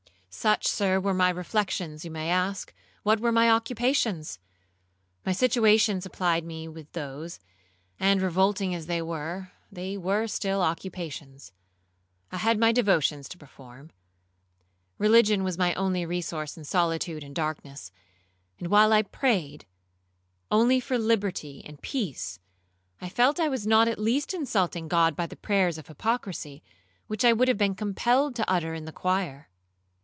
'Such, 0.33 0.65
Sir, 0.65 0.97
were 0.97 1.13
my 1.13 1.29
reflections; 1.29 2.05
you 2.05 2.09
may 2.09 2.29
ask, 2.29 2.73
what 3.03 3.19
were 3.19 3.33
my 3.33 3.49
occupations? 3.49 4.39
My 5.25 5.33
situation 5.33 5.99
supplied 5.99 6.45
me 6.45 6.69
with 6.69 6.89
those, 6.93 7.41
and, 7.99 8.21
revolting 8.21 8.73
as 8.73 8.85
they 8.85 9.01
were, 9.01 9.51
they 9.69 9.97
were 9.97 10.27
still 10.27 10.61
occupations. 10.61 11.51
I 12.31 12.37
had 12.37 12.57
my 12.57 12.71
devotions 12.71 13.27
to 13.27 13.37
perform; 13.37 13.91
religion 14.97 15.43
was 15.43 15.57
my 15.57 15.73
only 15.73 16.05
resource 16.05 16.55
in 16.55 16.63
solitude 16.63 17.25
and 17.25 17.35
darkness, 17.35 17.91
and 18.57 18.69
while 18.69 18.93
I 18.93 19.01
prayed 19.01 19.65
only 20.49 20.79
for 20.79 20.97
liberty 20.97 21.61
and 21.65 21.81
peace, 21.81 22.39
I 23.01 23.09
felt 23.09 23.37
I 23.41 23.49
was 23.49 23.67
not 23.67 23.89
at 23.89 23.99
least 23.99 24.33
insulting 24.33 24.87
God 24.87 25.13
by 25.13 25.27
the 25.27 25.35
prayers 25.35 25.77
of 25.77 25.87
hypocrisy, 25.87 26.63
which 27.07 27.25
I 27.25 27.33
would 27.33 27.49
have 27.49 27.57
been 27.59 27.75
compelled 27.75 28.35
to 28.37 28.49
utter 28.49 28.73
in 28.73 28.85
the 28.85 28.93
choir. 28.93 29.49